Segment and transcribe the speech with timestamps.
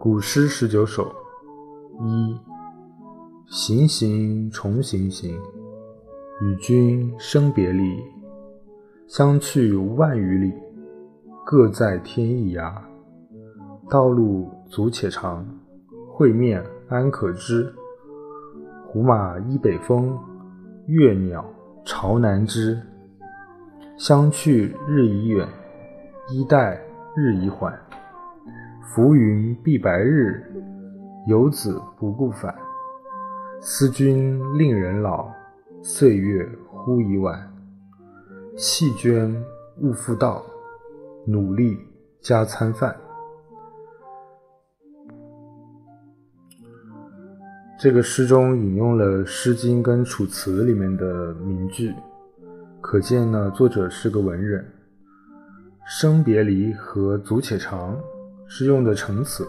[0.00, 1.12] 古诗十九首
[2.04, 2.38] 一，
[3.48, 5.36] 行行重行行，
[6.40, 8.00] 与君生别离，
[9.08, 10.54] 相去万余里，
[11.44, 12.72] 各在天一涯。
[13.90, 15.44] 道路阻且长，
[16.08, 17.74] 会面安可知？
[18.86, 20.16] 胡马依北风，
[20.86, 21.44] 越鸟
[21.84, 22.80] 巢南枝。
[23.96, 25.48] 相去日已远，
[26.30, 26.80] 衣带
[27.16, 27.76] 日已缓。
[28.88, 30.42] 浮云蔽白日，
[31.26, 32.54] 游子不顾返。
[33.60, 35.28] 思君令人老，
[35.82, 37.38] 岁月忽已晚。
[38.56, 39.30] 弃捐
[39.82, 40.42] 勿复道，
[41.26, 41.78] 努力
[42.22, 42.96] 加餐饭。
[47.78, 51.94] 这个诗中引用了《诗经》跟《楚辞》里面的名句，
[52.80, 54.66] 可见呢，作者是个文人。
[55.86, 57.94] 生别离和足且长。
[58.48, 59.46] 是用的成词，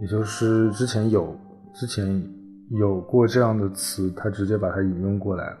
[0.00, 1.36] 也就是之前有
[1.74, 2.22] 之前
[2.70, 5.58] 有过这样的词，他直接把它引用过来了。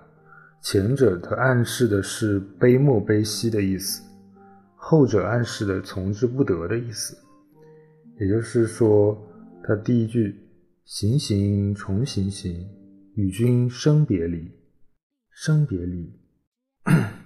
[0.62, 4.02] 前者它暗示的是悲莫悲兮的意思，
[4.76, 7.16] 后者暗示的从之不得的意思。
[8.18, 9.16] 也就是说，
[9.64, 10.38] 他第一句
[10.84, 12.68] “行行重行行，
[13.14, 14.50] 与君生别离”，
[15.32, 16.12] 生别离，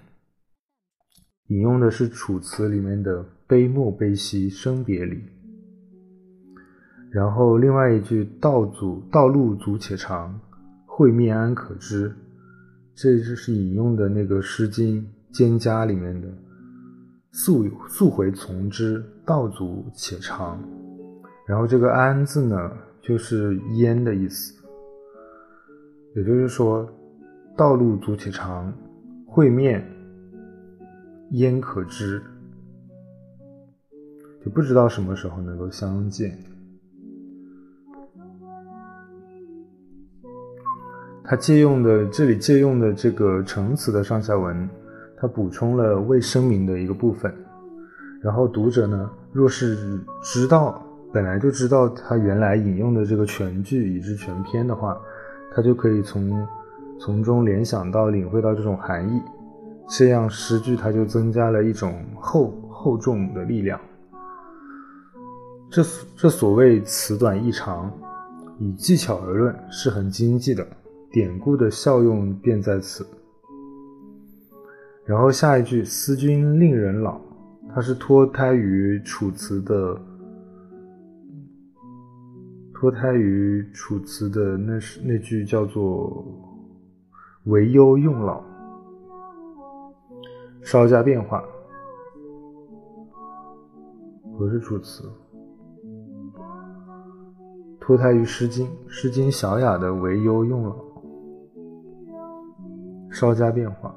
[1.49, 3.25] 引用的是《楚辞》里面的。
[3.47, 5.23] 悲莫悲兮生别离，
[7.11, 10.41] 然后另外一句“道阻道路阻且长，
[10.87, 12.11] 会面安可知”，
[12.97, 15.07] 这就是引用的那个《诗经·
[15.37, 16.27] 蒹葭》里面的
[17.33, 20.59] “速速回从之，道阻且长”。
[21.47, 22.73] 然后这个“安”字呢，
[23.03, 24.55] 就是焉的意思，
[26.17, 26.89] 也就是说，
[27.59, 28.73] 道路阻且长，
[29.27, 29.87] 会面
[31.35, 32.23] 焉可知。
[34.45, 36.39] 就不知道什么时候能够相见。
[41.25, 44.69] 他借用的这里借用的这个成词的上下文，
[45.17, 47.35] 他补充了未声明的一个部分。
[48.21, 50.83] 然后读者呢，若是知道
[51.13, 55.01] 本来就知道他原来引用的这个全句以至全篇的话，
[55.55, 56.47] 他就可以从
[57.01, 59.21] 从中联想到、领会到这种含义。
[59.89, 63.81] 这样诗句它就增加了一种厚厚重的力量。
[65.71, 65.83] 这
[66.17, 67.93] 这所谓词短意长，
[68.59, 70.67] 以技巧而论是很经济的，
[71.11, 73.07] 典故的效用便在此。
[75.05, 77.21] 然后下一句“思君令人老”，
[77.75, 80.01] 它是脱胎于《楚辞》的，
[82.73, 86.25] 脱胎于《楚辞》的那是那句叫做
[87.45, 88.43] “为忧用老”，
[90.65, 91.45] 稍加变化，
[94.39, 95.03] 不是《楚辞》。
[97.79, 100.75] 脱胎于《诗经》，《诗经》小雅的“为忧用老”，
[103.13, 103.95] 稍加变化。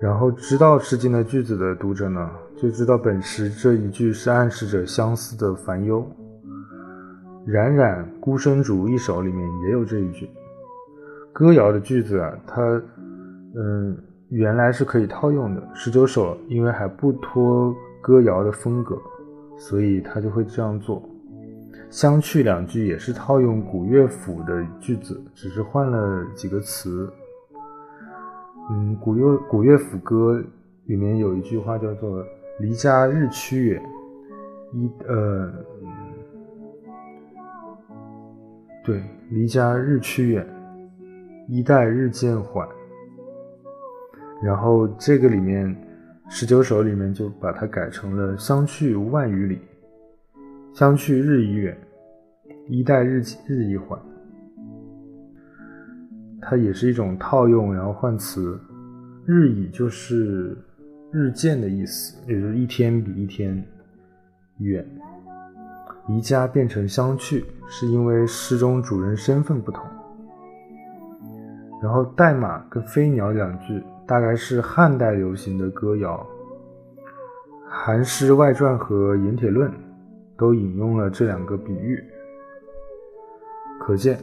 [0.00, 6.06] 然后知道《诗经》的句子的读者呢，就知道本诗这一句是暗示着相思的烦忧。
[7.44, 10.30] 冉冉孤身竹一首里面也有这一句。
[11.32, 12.62] 歌谣的句子啊，它
[13.56, 13.98] 嗯
[14.30, 15.68] 原来是可以套用的。
[15.74, 18.96] 十九首因为还不脱歌谣的风格，
[19.56, 21.02] 所以他就会这样做。
[21.90, 27.10] 相去两句也是套用古乐府的句子，只是换了几个词。
[28.70, 30.42] 嗯，古乐古乐府歌
[30.84, 32.22] 里面有一句话叫做
[32.60, 33.82] “离家日趋远”，
[34.74, 35.50] 一呃，
[38.84, 39.02] 对
[39.32, 40.46] ，“离家日趋远，
[41.48, 42.68] 衣带日渐缓”。
[44.42, 45.74] 然后这个里面
[46.28, 49.58] 十九首里面就把它改成了“相去万余里”。
[50.74, 51.76] 相去日已远，
[52.68, 53.98] 衣带日日已缓。
[56.40, 58.58] 它也是一种套用，然后换词。
[59.26, 60.56] 日已就是
[61.10, 63.62] 日渐的意思，也就是一天比一天
[64.58, 64.86] 远。
[66.06, 69.84] 离家变成相去，是因为诗中主人身份不同。
[71.82, 76.26] 然后代马跟飞鸟两句，大概是汉代流行的歌谣，
[77.68, 79.70] 《韩诗外传》和《盐铁论》。
[80.38, 82.00] 都引用了这两个比喻，
[83.80, 84.16] 可见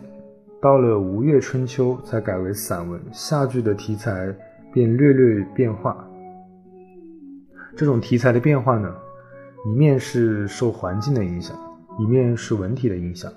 [0.61, 4.33] 到了吴越春秋才改为散文，下句的题材
[4.71, 6.07] 便略略变化。
[7.75, 8.95] 这种题材的变化呢，
[9.65, 11.53] 一面是受环境的影响，
[11.99, 13.29] 一面是文体的影响。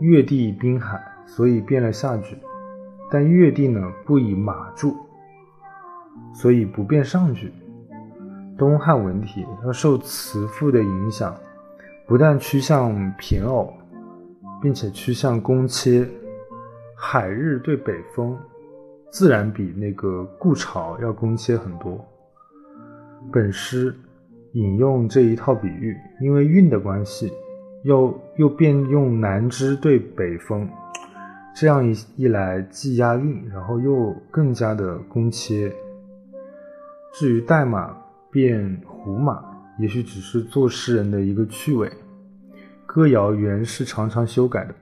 [0.00, 2.36] 越地滨海，所以变了下句；
[3.10, 4.88] 但越地呢不以马著，
[6.34, 7.52] 所以不变上句。
[8.58, 11.34] 东汉文体要受辞赋的影响，
[12.06, 13.72] 不但趋向骈偶，
[14.60, 16.06] 并且趋向工切。
[16.96, 18.38] 海日对北风，
[19.10, 22.02] 自然比那个故巢要工切很多。
[23.32, 23.94] 本诗
[24.52, 27.32] 引用这一套比喻，因为韵的关系，
[27.82, 30.66] 又又变用南枝对北风，
[31.54, 35.70] 这样一一来既押韵，然后又更加的工切。
[37.14, 37.96] 至于代马
[38.28, 39.40] 变胡马，
[39.78, 41.88] 也许只是做诗人的一个趣味。
[42.84, 44.74] 歌谣原是常常修改的。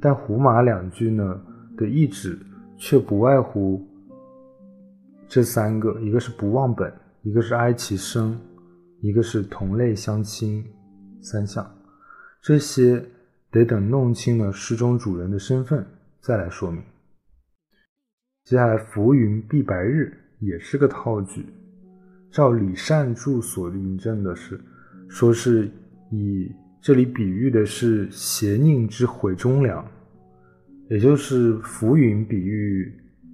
[0.00, 1.38] 但“胡马”两句呢
[1.76, 2.38] 的意旨
[2.78, 3.86] 却不外乎
[5.28, 8.40] 这三个：一个是不忘本，一个是哀其声，
[9.02, 10.64] 一个是同类相亲
[11.20, 11.70] 三项。
[12.40, 13.04] 这些
[13.50, 15.86] 得等弄清了诗中主人的身份
[16.22, 16.82] 再来说明。
[18.44, 21.46] 接下来，“浮云蔽白日”也是个套句。
[22.30, 24.60] 照李善注所引证的是，
[25.08, 25.70] 说是
[26.10, 26.50] 以
[26.80, 29.84] 这里比喻的是邪佞之毁忠良。
[30.90, 32.92] 也就是浮云比喻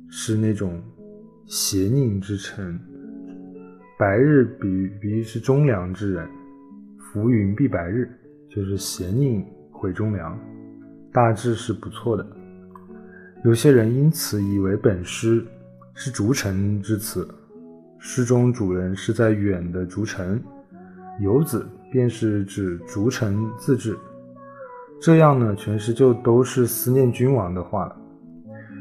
[0.09, 0.81] 是那种
[1.47, 2.79] 邪佞之臣，
[3.99, 6.29] 白日比喻比喻是忠良之人，
[6.99, 8.09] 浮云蔽白日
[8.49, 10.39] 就是邪佞毁忠良，
[11.13, 12.25] 大致是不错的。
[13.45, 15.45] 有些人因此以为本诗
[16.03, 17.29] 是逐臣之词，
[17.99, 20.43] 诗中主人是在远的逐臣，
[21.21, 23.99] 游子便是指逐臣自治。
[24.99, 27.95] 这样呢，全诗就都是思念君王的话了。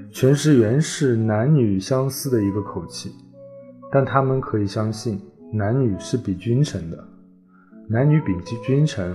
[0.09, 3.11] 全诗原是男女相思的一个口气，
[3.91, 5.21] 但他们可以相信
[5.51, 7.05] 男女是比君臣的。
[7.89, 8.33] 男女比
[8.65, 9.13] 君臣，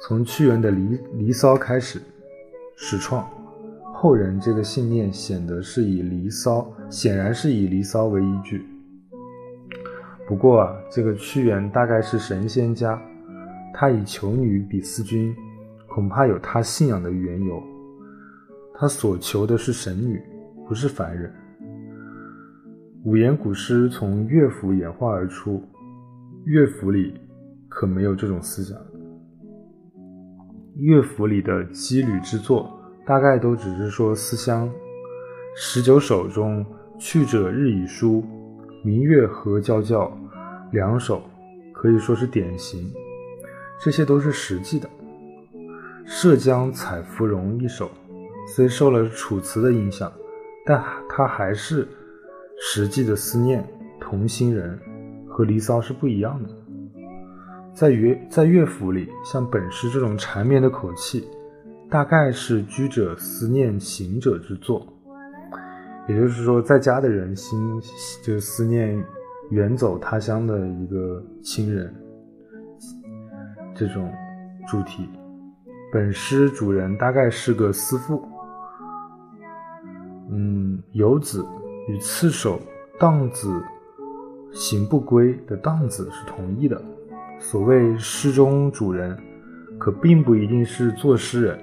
[0.00, 2.00] 从屈原的《离离骚》开始
[2.76, 3.28] 始创，
[4.02, 6.58] 后人这个信念显得是以《离骚》，
[6.90, 8.60] 显然是以《离骚》为依据。
[10.26, 13.00] 不过啊，这个屈原大概是神仙家，
[13.72, 15.32] 他以求女比思君。
[15.86, 17.62] 恐怕有他信仰的缘由，
[18.74, 20.20] 他所求的是神女，
[20.66, 21.32] 不是凡人。
[23.04, 25.62] 五言古诗从乐府演化而出，
[26.44, 27.14] 乐府里
[27.68, 28.76] 可没有这种思想。
[30.78, 32.68] 乐府里的羁旅之作，
[33.06, 34.70] 大概都只是说思乡。
[35.54, 36.64] 十九首中
[36.98, 38.24] “去者日已疏，
[38.82, 40.10] 明月何皎皎”
[40.72, 41.22] 两首
[41.72, 42.90] 可以说是典型，
[43.82, 44.88] 这些都是实际的。
[46.04, 47.90] 涉江采芙蓉一首，
[48.48, 50.10] 虽受了楚辞的影响，
[50.64, 51.86] 但它还是
[52.60, 53.66] 实际的思念
[54.00, 54.78] 同心人，
[55.28, 56.48] 和《离骚》是不一样的。
[57.74, 61.28] 在乐在乐府里，像本诗这种缠绵的口气，
[61.92, 64.86] 大概是居者思念行者之作，
[66.08, 67.78] 也就是说，在家的人心
[68.24, 68.98] 就思念
[69.50, 71.94] 远走他乡的一个亲人，
[73.74, 74.10] 这种
[74.66, 75.06] 主题。
[75.92, 78.26] 本诗主人大概是个思妇，
[80.30, 81.44] 嗯，游子
[81.88, 82.58] 与次首
[82.98, 83.62] 荡子
[84.50, 86.82] 行不归的荡子是同义的。
[87.38, 89.14] 所谓诗中主人，
[89.78, 91.58] 可并不一定是作诗人，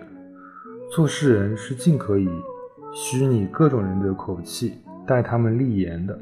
[0.89, 2.27] 做诗人是尽可以
[2.91, 4.73] 虚拟各种人的口气，
[5.05, 6.19] 代他们立言的。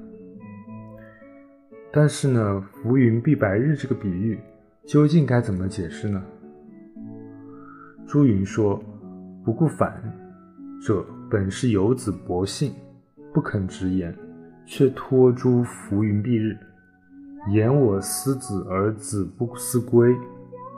[1.89, 4.37] 但是呢，浮云蔽白日这个比喻，
[4.85, 6.21] 究竟该怎么解释呢？
[8.05, 8.81] 朱云说
[9.43, 10.03] ：“不顾反
[10.85, 12.73] 者，本是游子薄幸，
[13.33, 14.13] 不肯直言，
[14.65, 16.57] 却托诸浮云蔽日。
[17.49, 20.13] 言我思子而子不思归，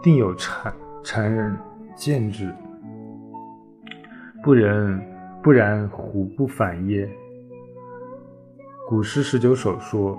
[0.04, 0.72] 定有谗
[1.04, 1.58] 谗人
[1.96, 2.54] 见之。
[4.44, 5.02] 不然，
[5.44, 7.10] 不然，虎不反耶？”
[8.88, 10.18] 古诗十九首说：“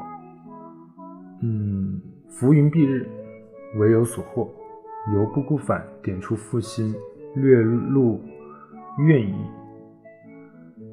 [1.42, 3.08] 嗯，浮云蔽日，
[3.76, 4.48] 唯有所获。”
[5.14, 6.94] 犹不顾反点出负心，
[7.34, 8.20] 略露
[8.98, 9.34] 怨意。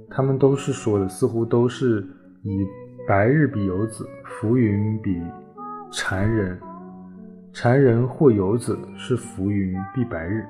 [0.10, 2.08] 他们都是说的，似乎都是
[2.42, 2.66] 以
[3.06, 5.22] 白日比游子，浮云比
[5.92, 6.58] 谗人，
[7.54, 10.46] 谗人或游子是浮云蔽白日。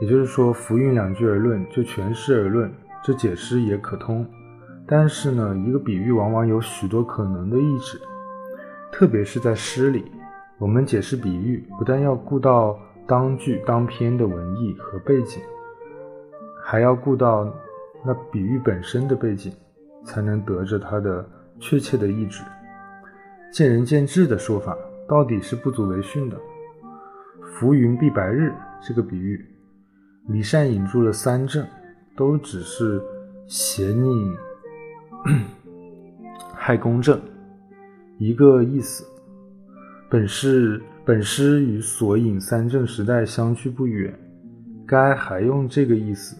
[0.00, 4.26] 也就是说，浮云两句而论，就全诗而论，这解释也可通。
[4.86, 8.00] 但是呢，一个比喻往往有许多可能的意志，
[8.90, 10.10] 特别是在诗里。
[10.58, 15.42] 我们解释比喻，不但要顾到当句当篇的文意和背景，
[16.62, 17.50] 还要顾到
[18.04, 19.52] 那比喻本身的背景，
[20.04, 21.24] 才能得着它的
[21.58, 22.42] 确切的意志。
[23.52, 24.76] 见仁见智的说法，
[25.08, 26.36] 到底是不足为训的。
[27.54, 29.44] 浮云蔽白日这个比喻，
[30.28, 31.66] 李善引注了三证，
[32.16, 33.02] 都只是
[33.46, 34.36] 邪佞
[36.54, 37.20] 害公正，
[38.18, 39.04] 一个意思。
[40.08, 44.16] 本诗本诗与索引三镇时代相去不远，
[44.86, 46.36] 该还用这个意思。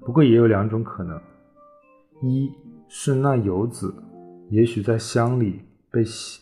[0.00, 1.20] 不过也有两种可能：
[2.22, 2.52] 一
[2.88, 3.92] 是那游子
[4.50, 6.40] 也许在乡里被邪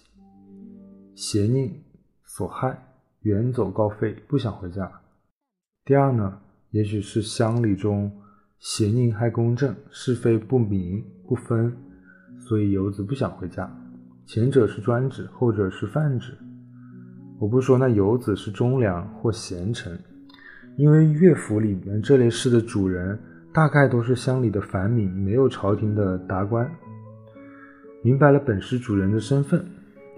[1.14, 1.70] 邪佞
[2.24, 2.76] 所害，
[3.20, 4.86] 远走高飞，不想回家；
[5.84, 6.40] 第二呢，
[6.74, 8.10] 也许是乡里中
[8.58, 11.72] 邪佞害公正，是非不明不分，
[12.36, 13.72] 所以游子不想回家。
[14.26, 16.36] 前者是专指，后者是泛指。
[17.38, 19.96] 我不说那游子是忠良或贤臣，
[20.76, 23.16] 因为乐府里面这类诗的主人
[23.52, 26.68] 大概都是乡里的凡民，没有朝廷的达官。
[28.02, 29.64] 明白了本诗主人的身份，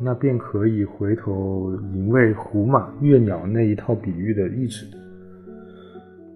[0.01, 4.87] 那便可以回头吟味胡马、月鸟那一套比喻的意志。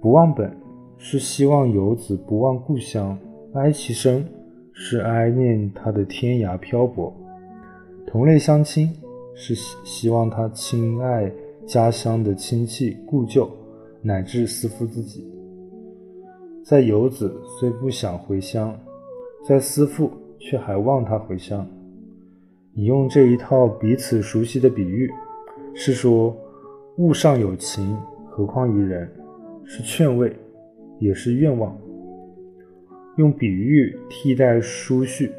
[0.00, 0.50] 不忘本
[0.96, 3.18] 是希望游子不忘故乡，
[3.52, 4.26] 哀其身
[4.72, 7.14] 是哀念他的天涯漂泊。
[8.06, 8.90] 同类相亲
[9.34, 9.54] 是
[9.84, 11.30] 希望他亲爱
[11.66, 13.48] 家乡的亲戚故旧，
[14.00, 15.30] 乃至思夫自己。
[16.64, 18.74] 在游子虽不想回乡，
[19.46, 21.66] 在思父却还望他回乡。
[22.74, 25.10] 引用这一套彼此熟悉的比喻，
[25.74, 26.34] 是说
[26.96, 27.98] 物上有情，
[28.30, 29.10] 何况于人？
[29.72, 30.34] 是劝慰，
[30.98, 31.78] 也是愿望。
[33.18, 35.30] 用比喻替代书序。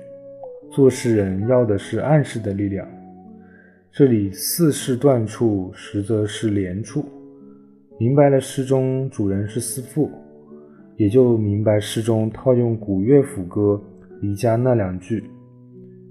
[0.71, 2.87] 做诗人要的是暗示的力量，
[3.91, 7.03] 这里四是断处，实则是连处。
[7.99, 10.09] 明白了诗中主人是思妇，
[10.95, 13.83] 也就明白诗中套用古乐府歌
[14.21, 15.25] 《离家》那两句，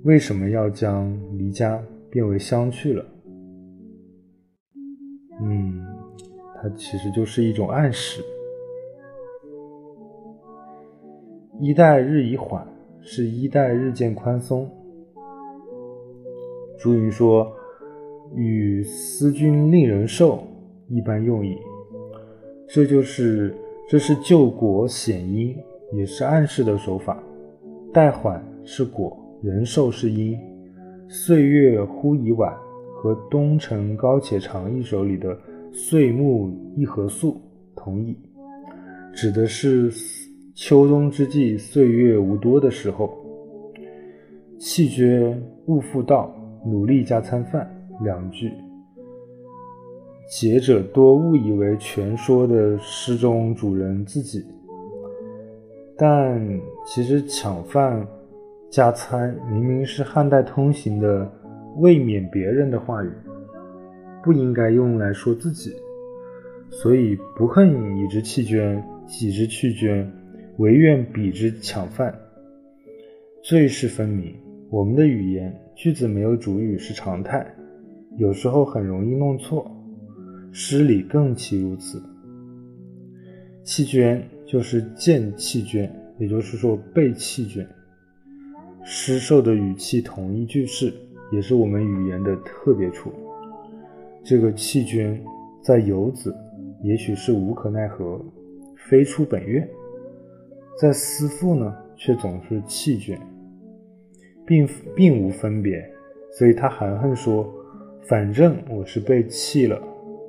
[0.05, 3.03] 为什么要将离家变为相去了？
[5.41, 5.83] 嗯，
[6.61, 8.23] 它其实就是一种暗示。
[11.59, 12.67] 衣带日已缓。
[13.03, 14.71] 是衣带日渐宽松。
[16.79, 17.51] 朱云说
[18.37, 20.45] ：“与思君令人瘦，
[20.87, 21.57] 一般用意。”
[22.69, 23.57] 这就是
[23.89, 25.57] 这是救国显因，
[25.95, 27.23] 也是暗示的手法。
[27.91, 30.39] 待缓是果，人寿是因。
[31.09, 32.55] 岁月忽已晚
[32.95, 35.35] 和东城高且长一首里的
[35.73, 37.41] 岁暮一何宿
[37.75, 38.17] 同义，
[39.15, 39.91] 指的是。
[40.53, 43.17] 秋冬之际，岁月无多的时候，
[44.59, 46.31] 弃捐勿复道，
[46.67, 47.67] 努力加餐饭
[48.03, 48.53] 两句，
[50.29, 54.45] 解者多误以为全说的诗中主人自己，
[55.97, 56.39] 但
[56.85, 58.07] 其实抢饭
[58.69, 61.27] 加餐明明是汉代通行的
[61.79, 63.11] 未免别人的话语，
[64.23, 65.73] 不应该用来说自己，
[66.71, 70.11] 所以不恨以之弃捐，己之去捐。
[70.59, 72.15] 唯愿彼之抢饭，
[73.43, 74.35] 最是分明。
[74.69, 77.47] 我们的语言句子没有主语是常态，
[78.19, 79.75] 有时候很容易弄错。
[80.53, 82.03] 诗里更其如此。
[83.65, 87.67] 弃捐就是见弃捐，也就是说被弃捐。
[88.85, 90.93] 诗受的语气同一句式，
[91.33, 93.11] 也是我们语言的特别处。
[94.23, 95.21] 这个弃捐
[95.63, 96.35] 在游子，
[96.83, 98.21] 也许是无可奈何，
[98.89, 99.67] 飞出本愿。
[100.79, 103.19] 在思妇呢，却总是弃捐，
[104.47, 105.85] 并并无分别，
[106.33, 107.47] 所以他含恨说
[108.09, 109.81] ：“反正我是被弃了，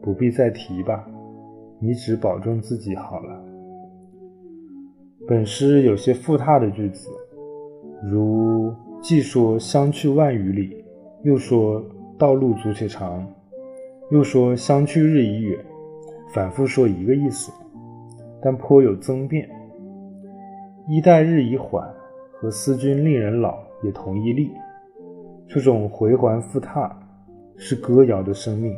[0.01, 1.07] 不必再提吧。
[1.79, 3.43] 你只保重自己好了。”
[5.27, 7.09] 本诗有些复沓的句子，
[8.03, 10.83] 如既说相去万余里，
[11.23, 11.83] 又说
[12.17, 13.25] 道路足且长，
[14.11, 15.57] 又说相去日已远，
[16.33, 17.49] 反复说一个意思，
[18.41, 19.49] 但颇有增变。
[20.89, 21.89] 衣带日已缓，
[22.33, 24.51] 和思君令人老也同一例。
[25.47, 26.93] 这种回环复沓
[27.55, 28.75] 是歌谣的生命。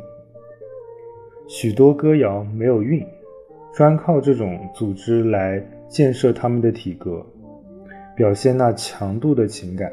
[1.48, 3.04] 许多歌谣没有韵，
[3.72, 7.26] 专靠这种组织来建设他们的体格，
[8.14, 9.90] 表现那强度的情感。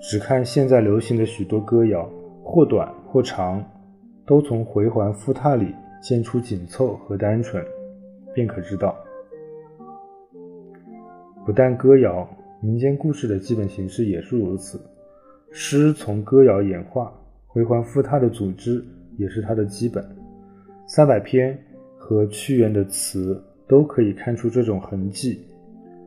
[0.00, 2.08] 只看现在流行的许多歌谣，
[2.44, 3.64] 或短或长，
[4.26, 7.64] 都从回环复沓里见出紧凑和单纯，
[8.34, 8.96] 便可知道。
[11.44, 12.28] 不但歌谣，
[12.60, 14.80] 民间故事的基本形式也是如此。
[15.52, 17.12] 诗从歌谣演化，
[17.46, 18.84] 回环复沓的组织
[19.16, 20.04] 也是它的基本。
[20.88, 21.56] 三百篇
[21.96, 25.46] 和屈原的词都可以看出这种痕迹。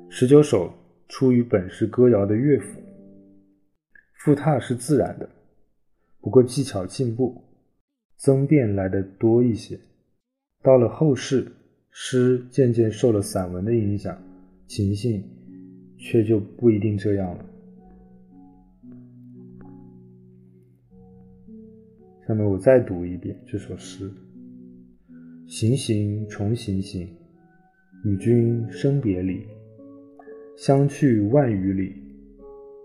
[0.09, 0.71] 十九首
[1.07, 2.81] 出于本是歌谣的乐府，
[4.15, 5.29] 复沓是自然的，
[6.19, 7.41] 不过技巧进步，
[8.19, 9.79] 增变来的多一些。
[10.61, 11.51] 到了后世，
[11.89, 14.15] 诗渐渐受了散文的影响。
[14.67, 15.23] 情形
[15.97, 17.45] 却就不一定这样了。
[22.27, 24.11] 下面我再读一遍这首诗：
[25.47, 27.09] 行行重行行，
[28.05, 29.43] 与君生别离。
[30.55, 31.95] 相去万余里，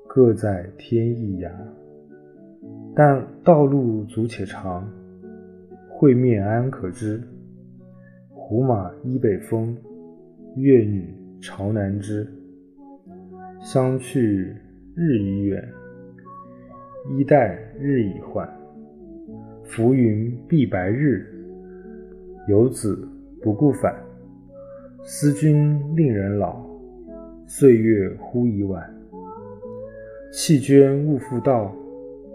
[0.09, 1.53] 各在天一涯。
[2.97, 4.91] 但道路阻且长，
[6.04, 7.18] 会面安可知？
[8.28, 9.75] 胡马依北风，
[10.54, 11.08] 越女
[11.40, 12.30] 朝南枝。
[13.58, 14.54] 相去
[14.94, 15.66] 日已远，
[17.08, 18.46] 衣带日已换。
[19.62, 21.26] 浮云蔽白日，
[22.49, 23.08] 游子
[23.40, 23.96] 不顾返。
[25.04, 26.62] 思君令人老，
[27.46, 28.94] 岁月忽已晚。
[30.30, 31.75] 弃捐勿复道。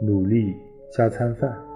[0.01, 0.55] 努力
[0.91, 1.68] 加餐饭。